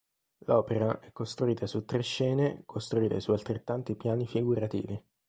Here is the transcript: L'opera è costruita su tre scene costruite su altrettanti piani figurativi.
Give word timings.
L'opera 0.47 0.99
è 0.99 1.11
costruita 1.11 1.67
su 1.67 1.85
tre 1.85 2.01
scene 2.01 2.63
costruite 2.65 3.19
su 3.19 3.33
altrettanti 3.33 3.95
piani 3.95 4.25
figurativi. 4.25 4.99